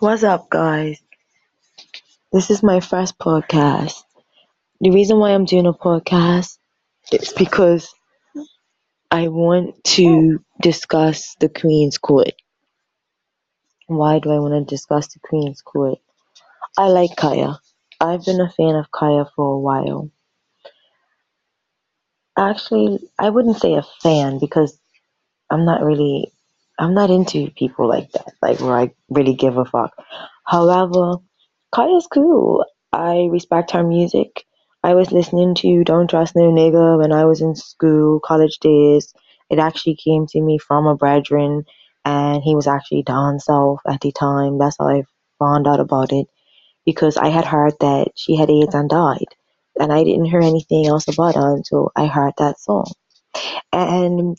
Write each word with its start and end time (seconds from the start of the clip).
What's 0.00 0.22
up, 0.22 0.48
guys? 0.48 0.98
This 2.32 2.48
is 2.48 2.62
my 2.62 2.80
first 2.80 3.18
podcast. 3.18 4.02
The 4.80 4.92
reason 4.92 5.18
why 5.18 5.32
I'm 5.32 5.44
doing 5.44 5.66
a 5.66 5.74
podcast 5.74 6.56
is 7.12 7.34
because 7.34 7.92
I 9.10 9.28
want 9.28 9.84
to 9.98 10.42
discuss 10.62 11.36
the 11.38 11.50
Queen's 11.50 11.98
Court. 11.98 12.32
Why 13.88 14.20
do 14.20 14.30
I 14.30 14.38
want 14.38 14.66
to 14.66 14.74
discuss 14.74 15.08
the 15.08 15.20
Queen's 15.20 15.60
Court? 15.60 15.98
I 16.78 16.86
like 16.86 17.10
Khia. 17.10 17.58
I've 18.00 18.24
been 18.24 18.40
a 18.40 18.48
fan 18.48 18.76
of 18.76 18.90
Khia 18.90 19.28
for 19.36 19.56
a 19.56 19.58
while. 19.58 20.10
Actually, 22.38 23.00
I 23.18 23.28
wouldn't 23.28 23.58
say 23.58 23.74
a 23.74 23.84
fan 24.02 24.38
because 24.38 24.80
I'm 25.50 25.66
not 25.66 25.82
really 25.84 26.32
I'm 26.80 26.94
not 26.94 27.10
into 27.10 27.50
people 27.50 27.86
like 27.86 28.10
that, 28.12 28.32
like 28.40 28.58
where 28.60 28.74
I 28.74 28.94
really 29.10 29.34
give 29.34 29.58
a 29.58 29.66
fuck. 29.66 29.92
However, 30.46 31.16
Khia's 31.74 32.06
cool. 32.06 32.64
I 32.90 33.28
respect 33.30 33.72
her 33.72 33.84
music. 33.84 34.46
I 34.82 34.94
was 34.94 35.12
listening 35.12 35.54
to 35.56 35.84
Don't 35.84 36.08
Trust 36.08 36.34
No 36.34 36.50
Nigga 36.50 36.98
when 36.98 37.12
I 37.12 37.26
was 37.26 37.42
in 37.42 37.54
school, 37.54 38.18
college 38.24 38.58
days. 38.60 39.12
It 39.50 39.58
actually 39.58 39.96
came 39.96 40.26
to 40.28 40.40
me 40.40 40.56
from 40.56 40.86
a 40.86 40.96
brethren, 40.96 41.66
and 42.06 42.42
he 42.42 42.54
was 42.54 42.66
actually 42.66 43.02
down 43.02 43.40
south 43.40 43.80
at 43.86 44.00
the 44.00 44.10
time. 44.10 44.56
That's 44.56 44.76
how 44.78 44.88
I 44.88 45.04
found 45.38 45.68
out 45.68 45.80
about 45.80 46.12
it 46.12 46.28
because 46.86 47.18
I 47.18 47.28
had 47.28 47.44
heard 47.44 47.74
that 47.80 48.08
she 48.16 48.36
had 48.36 48.48
AIDS 48.48 48.74
and 48.74 48.88
died, 48.88 49.28
and 49.78 49.92
I 49.92 50.02
didn't 50.02 50.24
hear 50.32 50.40
anything 50.40 50.86
else 50.86 51.08
about 51.08 51.34
her 51.34 51.54
until 51.54 51.92
I 51.94 52.06
heard 52.06 52.32
that 52.38 52.58
song. 52.58 52.90
And 53.70 54.38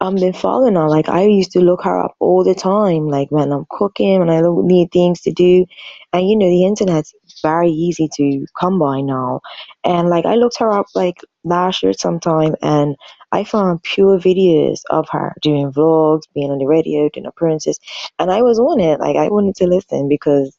I've 0.00 0.14
been 0.14 0.32
following 0.32 0.76
her. 0.76 0.88
Like 0.88 1.08
I 1.08 1.24
used 1.24 1.52
to 1.52 1.60
look 1.60 1.82
her 1.82 2.04
up 2.04 2.14
all 2.20 2.44
the 2.44 2.54
time, 2.54 3.08
like 3.08 3.30
when 3.30 3.52
I'm 3.52 3.66
cooking, 3.70 4.20
when 4.20 4.30
I 4.30 4.40
need 4.44 4.92
things 4.92 5.22
to 5.22 5.32
do, 5.32 5.66
and 6.12 6.28
you 6.28 6.36
know 6.36 6.48
the 6.48 6.64
internet's 6.64 7.14
very 7.42 7.70
easy 7.70 8.08
to 8.14 8.46
come 8.58 8.78
by 8.78 9.00
now. 9.00 9.40
And 9.84 10.08
like 10.08 10.24
I 10.24 10.36
looked 10.36 10.58
her 10.58 10.70
up 10.70 10.86
like 10.94 11.18
last 11.44 11.82
year 11.82 11.92
sometime, 11.94 12.54
and 12.62 12.96
I 13.32 13.42
found 13.44 13.82
pure 13.82 14.18
videos 14.18 14.80
of 14.90 15.08
her 15.10 15.34
doing 15.42 15.72
vlogs, 15.72 16.22
being 16.32 16.50
on 16.52 16.58
the 16.58 16.66
radio, 16.66 17.08
doing 17.08 17.26
appearances, 17.26 17.80
and 18.20 18.30
I 18.30 18.42
was 18.42 18.60
on 18.60 18.80
it. 18.80 19.00
Like 19.00 19.16
I 19.16 19.28
wanted 19.28 19.56
to 19.56 19.66
listen 19.66 20.08
because 20.08 20.56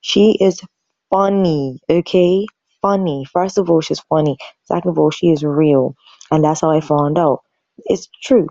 she 0.00 0.38
is 0.40 0.60
funny. 1.10 1.80
Okay, 1.90 2.46
funny. 2.82 3.24
First 3.32 3.58
of 3.58 3.68
all, 3.70 3.80
she's 3.80 4.00
funny. 4.00 4.36
Second 4.64 4.90
of 4.90 4.98
all, 4.98 5.10
she 5.10 5.30
is 5.30 5.42
real, 5.42 5.96
and 6.30 6.44
that's 6.44 6.60
how 6.60 6.70
I 6.70 6.80
found 6.80 7.18
out. 7.18 7.40
It's 7.86 8.08
true 8.22 8.48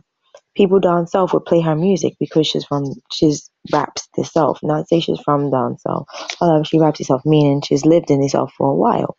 people 0.56 0.80
down 0.80 1.08
south 1.08 1.34
would 1.34 1.46
play 1.46 1.62
her 1.62 1.76
music 1.76 2.16
because 2.20 2.48
she's 2.48 2.66
from 2.66 2.86
she's 3.12 3.50
raps 3.74 4.08
herself. 4.16 4.60
Not 4.64 4.90
say 4.90 5.00
she's 5.02 5.20
from 5.22 5.52
down 5.52 5.78
south. 5.80 6.08
although 6.42 6.64
she 6.64 6.80
raps 6.80 7.00
herself, 7.00 7.24
meaning 7.26 7.62
she's 7.62 7.86
lived 7.86 8.12
in 8.12 8.22
the 8.22 8.30
south 8.30 8.52
for 8.58 8.72
a 8.72 8.76
while. 8.76 9.18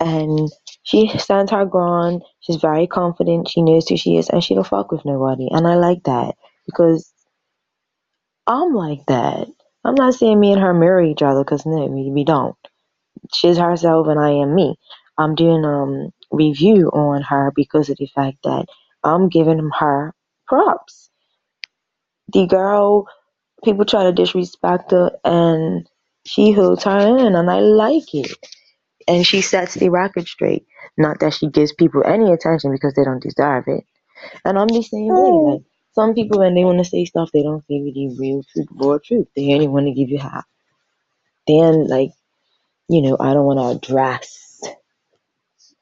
And 0.00 0.50
she 0.82 1.08
stands 1.18 1.52
her 1.52 1.66
ground. 1.66 2.22
She's 2.40 2.56
very 2.56 2.86
confident. 2.88 3.48
She 3.48 3.62
knows 3.62 3.88
who 3.88 3.96
she 3.96 4.16
is, 4.18 4.30
and 4.30 4.44
she 4.44 4.54
don't 4.54 4.66
fuck 4.66 4.92
with 4.92 5.04
nobody. 5.04 5.48
And 5.50 5.66
I 5.66 5.76
like 5.76 6.04
that 6.04 6.36
because 6.66 7.12
I'm 8.46 8.74
like 8.74 9.06
that. 9.08 9.48
I'm 9.84 9.94
not 9.96 10.14
saying 10.14 10.40
me 10.40 10.52
and 10.52 10.62
her 10.62 10.74
marry 10.74 11.12
each 11.12 11.22
other 11.22 11.44
because 11.44 11.66
no, 11.66 11.86
we, 11.86 12.10
we 12.10 12.24
don't. 12.24 12.56
She's 13.34 13.58
herself, 13.58 14.08
and 14.08 14.20
I 14.20 14.32
am 14.42 14.54
me. 14.54 14.76
I'm 15.18 15.34
doing 15.34 15.64
um 15.64 16.10
review 16.32 16.88
on 16.90 17.22
her 17.22 17.52
because 17.56 17.90
of 17.90 17.98
the 17.98 18.06
fact 18.08 18.38
that 18.44 18.66
I'm 19.04 19.28
giving 19.28 19.70
her 19.78 20.14
props. 20.46 21.10
The 22.32 22.46
girl, 22.46 23.06
people 23.64 23.84
try 23.84 24.04
to 24.04 24.12
disrespect 24.12 24.90
her, 24.92 25.12
and 25.24 25.88
she 26.24 26.52
holds 26.52 26.84
her 26.84 27.18
in, 27.18 27.34
and 27.34 27.50
I 27.50 27.60
like 27.60 28.14
it. 28.14 28.32
And 29.08 29.26
she 29.26 29.40
sets 29.40 29.74
the 29.74 29.90
record 29.90 30.28
straight. 30.28 30.66
Not 30.96 31.20
that 31.20 31.34
she 31.34 31.48
gives 31.48 31.72
people 31.72 32.04
any 32.04 32.30
attention 32.30 32.70
because 32.70 32.94
they 32.94 33.04
don't 33.04 33.22
deserve 33.22 33.64
it. 33.66 33.84
And 34.44 34.58
I'm 34.58 34.68
the 34.68 34.82
same 34.82 35.08
way. 35.08 35.14
Oh. 35.14 35.44
Like 35.44 35.62
some 35.94 36.14
people, 36.14 36.38
when 36.38 36.54
they 36.54 36.64
want 36.64 36.78
to 36.78 36.84
say 36.84 37.04
stuff, 37.04 37.30
they 37.32 37.42
don't 37.42 37.66
give 37.66 37.82
you 37.82 37.92
the 37.92 38.16
real 38.18 38.42
truth, 38.52 38.68
raw 38.70 38.98
truth. 39.04 39.26
They 39.34 39.52
only 39.52 39.68
want 39.68 39.86
to 39.86 39.92
give 39.92 40.08
you 40.08 40.18
half. 40.18 40.44
Then, 41.46 41.88
like, 41.88 42.12
you 42.88 43.02
know, 43.02 43.16
I 43.18 43.34
don't 43.34 43.44
want 43.44 43.58
to 43.58 43.88
address 43.88 44.60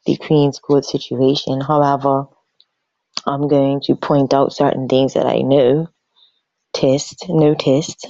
the 0.06 0.16
Queen's 0.16 0.58
Court 0.58 0.84
situation. 0.84 1.60
However, 1.60 2.26
I'm 3.26 3.48
going 3.48 3.80
to 3.82 3.96
point 3.96 4.34
out 4.34 4.52
certain 4.54 4.88
things 4.88 5.14
that 5.14 5.26
I 5.26 5.40
know, 5.42 5.88
test, 6.74 7.26
noticed. 7.28 8.08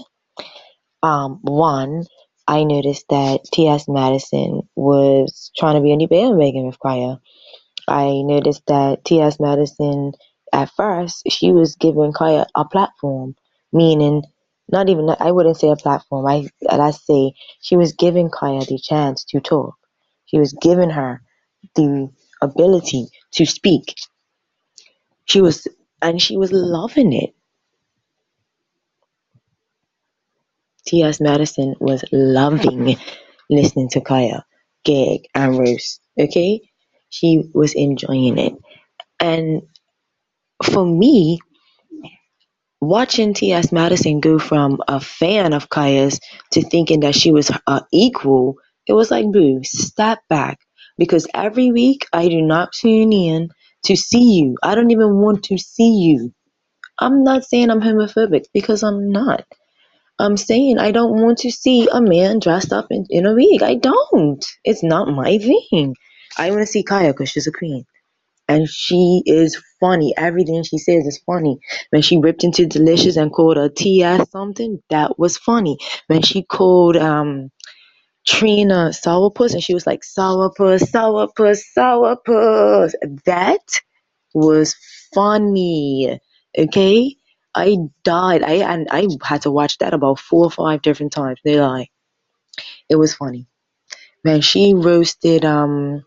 Um, 1.02 1.40
one, 1.42 2.04
I 2.48 2.64
noticed 2.64 3.06
that 3.10 3.42
T.S. 3.52 3.86
Madison 3.88 4.62
was 4.76 5.50
trying 5.56 5.76
to 5.76 5.82
be 5.82 5.92
on 5.92 5.98
the 5.98 6.06
bandwagon 6.06 6.66
with 6.66 6.78
Khia. 6.80 7.20
I 7.88 8.22
noticed 8.24 8.62
that 8.68 9.04
T.S. 9.04 9.40
Madison, 9.40 10.12
at 10.52 10.70
first, 10.76 11.24
she 11.30 11.52
was 11.52 11.76
giving 11.76 12.12
Khia 12.12 12.46
a 12.54 12.64
platform, 12.66 13.34
meaning 13.72 14.22
not 14.68 14.88
even 14.88 15.08
I 15.20 15.32
wouldn't 15.32 15.58
say 15.58 15.70
a 15.70 15.76
platform. 15.76 16.26
I 16.26 16.48
let's 16.62 17.06
say 17.06 17.32
she 17.60 17.76
was 17.76 17.92
giving 17.94 18.30
Khia 18.30 18.66
the 18.66 18.78
chance 18.78 19.24
to 19.26 19.40
talk. 19.40 19.74
She 20.26 20.38
was 20.38 20.54
giving 20.54 20.90
her 20.90 21.22
the 21.76 22.10
ability 22.42 23.08
to 23.34 23.46
speak 23.46 23.94
she 25.30 25.40
was 25.40 25.66
and 26.02 26.20
she 26.20 26.36
was 26.36 26.50
loving 26.50 27.12
it. 27.12 27.30
T.S. 30.86 31.20
Madison 31.20 31.76
was 31.78 32.04
loving 32.10 32.96
listening 33.50 33.88
to 33.90 34.00
Khia, 34.00 34.42
Gig, 34.84 35.28
and 35.32 35.56
Rose. 35.56 36.00
Okay? 36.18 36.62
She 37.10 37.44
was 37.54 37.74
enjoying 37.74 38.38
it. 38.38 38.54
And 39.20 39.62
for 40.64 40.84
me, 40.84 41.38
watching 42.80 43.32
T.S. 43.32 43.70
Madison 43.70 44.18
go 44.18 44.40
from 44.40 44.80
a 44.88 44.98
fan 44.98 45.52
of 45.52 45.68
Khia's 45.68 46.18
to 46.52 46.62
thinking 46.62 47.00
that 47.00 47.14
she 47.14 47.30
was 47.30 47.52
uh, 47.68 47.82
equal, 47.92 48.56
it 48.88 48.94
was 48.94 49.12
like, 49.12 49.30
boo, 49.30 49.60
step 49.62 50.18
back. 50.28 50.58
Because 50.98 51.28
every 51.34 51.70
week 51.70 52.06
I 52.12 52.26
do 52.28 52.42
not 52.42 52.72
tune 52.72 53.12
in 53.12 53.50
to 53.86 53.96
see 53.96 54.40
you. 54.40 54.56
I 54.62 54.74
don't 54.76 54.92
even 54.92 55.16
want 55.16 55.44
to 55.44 55.58
see 55.58 55.92
you. 55.92 56.32
I'm 57.00 57.24
not 57.24 57.44
saying 57.44 57.70
I'm 57.70 57.82
homophobic 57.82 58.46
because 58.54 58.82
I'm 58.84 59.10
not. 59.12 59.44
I'm 60.18 60.38
saying 60.38 60.78
I 60.78 60.92
don't 60.92 61.22
want 61.22 61.40
to 61.40 61.52
see 61.52 61.88
a 61.92 62.00
man 62.02 62.40
dressed 62.40 62.72
up 62.72 62.88
in, 62.90 63.06
in 63.10 63.26
a 63.26 63.34
wig. 63.34 63.62
I 63.62 63.76
don't. 63.76 64.44
It's 64.64 64.84
not 64.84 65.08
my 65.08 65.38
thing. 65.38 65.96
I 66.38 66.50
want 66.50 66.62
to 66.62 66.66
see 66.66 66.84
Khia 66.84 67.10
because 67.12 67.30
she's 67.30 67.48
a 67.48 67.52
queen. 67.52 67.84
And 68.48 68.68
she 68.68 69.22
is 69.26 69.60
funny. 69.80 70.14
Everything 70.16 70.64
she 70.64 70.78
says 70.78 71.06
is 71.06 71.20
funny. 71.26 71.58
When 71.90 72.02
she 72.02 72.18
ripped 72.18 72.44
into 72.44 72.66
Delicious 72.66 73.16
and 73.16 73.32
called 73.32 73.58
her 73.58 73.70
TS 73.70 74.30
something, 74.30 74.82
that 74.90 75.18
was 75.18 75.38
funny. 75.38 75.78
When 76.08 76.22
she 76.22 76.44
called 76.44 76.96
um 76.96 77.50
Trina 78.30 78.90
sourpuss, 78.92 79.54
and 79.54 79.62
she 79.62 79.74
was 79.74 79.88
like 79.88 80.02
sourpuss, 80.02 80.84
sourpuss, 80.84 81.62
sourpuss. 81.76 82.92
That 83.24 83.60
was 84.32 84.76
funny. 85.12 86.20
Okay, 86.56 87.16
I 87.56 87.76
died. 88.04 88.44
I 88.44 88.52
and 88.72 88.86
I 88.92 89.08
had 89.24 89.42
to 89.42 89.50
watch 89.50 89.78
that 89.78 89.94
about 89.94 90.20
four 90.20 90.44
or 90.44 90.50
five 90.50 90.80
different 90.80 91.12
times. 91.12 91.40
They 91.44 91.60
lie. 91.60 91.88
It 92.88 92.94
was 92.94 93.14
funny. 93.14 93.48
Man, 94.22 94.42
she 94.42 94.74
roasted 94.74 95.44
um 95.44 96.04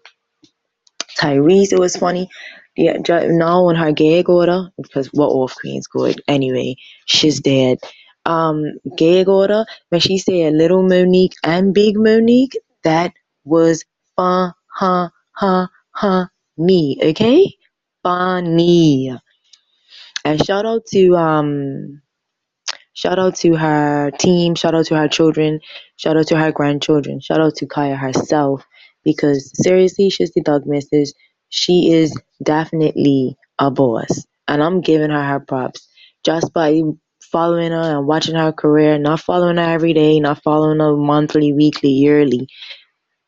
Tyrese. 1.19 1.73
It 1.73 1.79
was 1.79 1.97
funny. 1.97 2.29
Yeah, 2.77 2.99
now 3.09 3.65
on 3.65 3.75
her 3.75 3.91
gag 3.91 4.29
order 4.29 4.69
because 4.81 5.11
we're 5.13 5.25
off 5.25 5.55
Queen's 5.55 5.87
good. 5.87 6.21
anyway. 6.29 6.77
She's 7.05 7.41
dead 7.41 7.79
um 8.25 8.63
gag 8.97 9.27
order 9.27 9.65
when 9.89 10.01
she 10.01 10.17
said 10.17 10.53
little 10.53 10.83
Monique 10.83 11.33
and 11.43 11.73
big 11.73 11.97
Monique, 11.97 12.57
that 12.83 13.13
was 13.43 13.83
fun 14.15 14.53
ha 14.67 15.11
ha 15.31 15.69
ha 15.91 16.29
me, 16.57 16.99
okay? 17.01 17.55
Funny. 18.03 19.15
And 20.25 20.45
shout 20.45 20.65
out 20.65 20.85
to 20.87 21.15
um 21.15 22.01
shout 22.93 23.19
out 23.19 23.35
to 23.37 23.55
her 23.55 24.11
team, 24.11 24.55
shout 24.55 24.75
out 24.75 24.85
to 24.87 24.95
her 24.95 25.07
children, 25.07 25.59
shout 25.97 26.17
out 26.17 26.27
to 26.27 26.37
her 26.37 26.51
grandchildren, 26.51 27.19
shout 27.19 27.41
out 27.41 27.55
to 27.55 27.65
Khia 27.65 27.97
herself 27.97 28.65
because 29.03 29.51
seriously 29.55 30.09
she's 30.09 30.31
the 30.33 30.41
dog 30.41 30.65
missus. 30.65 31.13
She 31.49 31.91
is 31.91 32.19
definitely 32.41 33.37
a 33.59 33.69
boss. 33.69 34.25
And 34.47 34.61
I'm 34.63 34.81
giving 34.81 35.11
her 35.11 35.23
her 35.23 35.39
props 35.39 35.87
just 36.23 36.53
by 36.53 36.81
following 37.33 37.73
her 37.73 37.97
and 37.97 38.07
watching 38.07 38.35
her 38.35 38.53
career, 38.53 38.99
not 38.99 39.21
following 39.21 39.57
her 39.57 39.63
every 39.63 39.93
day, 39.93 40.21
not 40.21 40.43
following 40.43 40.79
her 40.79 40.95
monthly, 40.95 41.53
weekly, 41.53 41.89
yearly, 41.89 42.47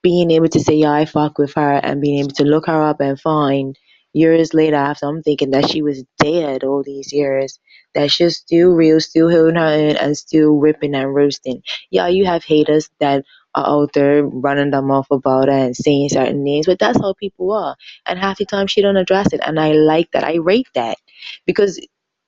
being 0.03 0.31
able 0.31 0.49
to 0.49 0.61
say, 0.61 0.75
yeah, 0.75 0.93
I 0.93 1.05
fuck 1.05 1.39
with 1.39 1.55
her 1.55 1.73
and 1.73 2.01
being 2.01 2.19
able 2.19 2.35
to 2.35 2.45
look 2.45 2.67
her 2.67 2.83
up 2.83 3.01
and 3.01 3.19
find 3.19 3.75
years 4.13 4.53
later 4.53 4.77
after 4.77 5.07
I'm 5.07 5.23
thinking 5.23 5.51
that 5.51 5.69
she 5.69 5.81
was 5.81 6.05
dead 6.19 6.63
all 6.63 6.83
these 6.83 7.11
years, 7.11 7.59
that 7.95 8.11
she's 8.11 8.37
still 8.37 8.69
real, 8.69 9.01
still 9.01 9.31
holding 9.31 9.55
her 9.55 9.67
own, 9.67 9.97
and 9.97 10.17
still 10.17 10.53
ripping 10.57 10.95
and 10.95 11.13
roasting. 11.15 11.63
Yeah, 11.91 12.07
you 12.07 12.25
have 12.25 12.43
haters 12.45 12.89
that 12.99 13.25
are 13.55 13.67
out 13.67 13.93
there 13.93 14.23
running 14.23 14.71
them 14.71 14.91
off 14.91 15.07
about 15.11 15.49
her 15.49 15.53
and 15.57 15.75
saying 15.75 16.09
certain 16.09 16.43
things, 16.43 16.67
but 16.67 16.79
that's 16.79 16.99
how 17.01 17.13
people 17.13 17.51
are. 17.53 17.75
And 18.05 18.19
half 18.19 18.37
the 18.37 18.45
time 18.45 18.67
she 18.67 18.81
don't 18.83 18.97
address 18.97 19.33
it, 19.33 19.41
and 19.43 19.59
I 19.59 19.73
like 19.73 20.11
that. 20.11 20.23
I 20.23 20.35
rate 20.35 20.69
that 20.75 20.97
because 21.45 21.79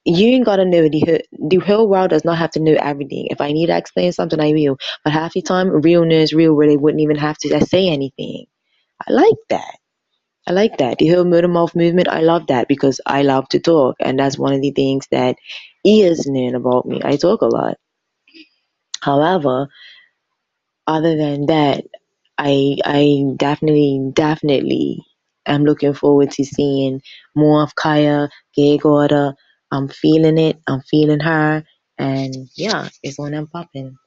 you 0.08 0.28
ain't 0.30 0.46
gotta 0.46 0.66
know 0.66 0.90
the 0.90 1.02
whole, 1.02 1.50
the 1.50 1.58
whole 1.58 1.90
world 1.90 2.12
does 2.12 2.26
not 2.26 2.40
have 2.40 2.52
to 2.54 2.62
know 2.62 2.76
everything. 2.80 3.28
If 3.32 3.42
I 3.42 3.54
need 3.54 3.68
to 3.68 3.78
explain 3.78 4.12
something, 4.14 4.40
I 4.42 4.54
will. 4.54 4.78
But 5.06 5.14
half 5.14 5.34
the 5.34 5.44
time, 5.44 5.70
real 5.70 6.06
news, 6.06 6.34
real, 6.34 6.54
where 6.56 6.68
they 6.70 6.78
wouldn't 6.78 7.02
even 7.02 7.18
have 7.18 7.38
to 7.40 7.66
say 7.66 7.90
anything. 7.90 8.48
I 9.08 9.14
like 9.14 9.36
that. 9.50 9.76
I 10.48 10.54
like 10.54 10.78
that. 10.80 10.98
The 11.00 11.08
whole 11.10 11.26
murder 11.26 11.48
mouth 11.48 11.76
movement, 11.76 12.10
I 12.10 12.22
love 12.22 12.48
that 12.48 12.68
because 12.68 13.02
I 13.06 13.24
love 13.24 13.50
to 13.50 13.60
talk. 13.60 13.96
And 14.00 14.20
that's 14.20 14.38
one 14.40 14.54
of 14.54 14.62
the 14.62 14.72
things 14.72 15.08
that 15.12 15.38
is 15.86 16.28
known 16.28 16.56
about 16.56 16.86
me. 16.86 17.02
I 17.04 17.18
talk 17.18 17.42
a 17.42 17.46
lot. 17.48 17.78
However, 19.02 19.68
other 20.88 21.18
than 21.18 21.48
that, 21.48 21.86
I 22.38 22.78
I 22.86 23.24
definitely, 23.38 24.12
definitely 24.14 25.04
am 25.48 25.66
looking 25.66 25.94
forward 25.94 26.32
to 26.32 26.46
seeing 26.46 27.02
more 27.36 27.64
of 27.64 27.76
Khia, 27.76 28.30
Gag 28.56 28.86
Order. 28.86 29.34
I'm 29.72 29.90
feeling 29.90 30.38
it. 30.40 30.60
I'm 30.68 30.82
feeling 30.82 31.22
her. 31.22 31.64
And 32.00 32.36
yeah, 32.56 32.90
it's 33.04 33.20
on 33.20 33.34
and 33.36 33.50
popping. 33.52 33.98